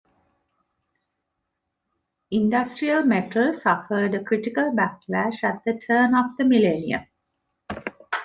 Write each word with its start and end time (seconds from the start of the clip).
Industrial 2.31 3.03
metal 3.05 3.53
suffered 3.53 4.15
a 4.15 4.23
critical 4.23 4.71
backlash 4.75 5.43
at 5.43 5.61
the 5.63 5.77
turn 5.77 6.15
of 6.15 6.35
the 6.39 6.43
millennium. 6.43 7.03